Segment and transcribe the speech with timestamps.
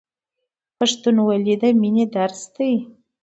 [0.77, 2.71] پښتونولي د مینې درس دی.